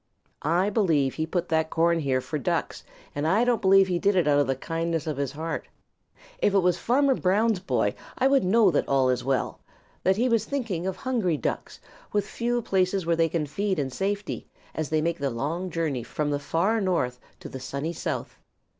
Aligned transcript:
I 0.41 0.71
believe 0.71 1.13
he 1.13 1.27
put 1.27 1.47
that 1.49 1.69
corn 1.69 1.99
here 1.99 2.21
for 2.21 2.39
Ducks 2.39 2.83
and 3.13 3.27
I 3.27 3.43
don't 3.43 3.61
believe 3.61 3.87
he 3.87 3.99
did 3.99 4.15
it 4.15 4.27
out 4.27 4.39
of 4.39 4.47
the 4.47 4.55
kindness 4.55 5.05
of 5.05 5.17
his 5.17 5.31
heart. 5.33 5.67
If 6.41 6.55
it 6.55 6.61
was 6.61 6.79
Farmer 6.79 7.13
Brown's 7.13 7.59
boy 7.59 7.93
I 8.17 8.25
would 8.27 8.43
know 8.43 8.71
that 8.71 8.87
all 8.87 9.11
is 9.11 9.23
well; 9.23 9.59
that 10.01 10.17
he 10.17 10.27
was 10.27 10.43
thinking 10.43 10.87
of 10.87 10.95
hungry 10.95 11.37
Ducks, 11.37 11.79
with 12.11 12.25
few 12.25 12.63
places 12.63 13.05
where 13.05 13.15
they 13.15 13.29
can 13.29 13.45
feed 13.45 13.77
in 13.77 13.91
safety, 13.91 14.47
as 14.73 14.89
they 14.89 15.01
make 15.03 15.19
the 15.19 15.29
long 15.29 15.69
journey 15.69 16.01
from 16.01 16.31
the 16.31 16.39
Far 16.39 16.81
North 16.81 17.19
to 17.39 17.47
the 17.47 17.59
Sunny 17.59 17.93
South. 17.93 18.39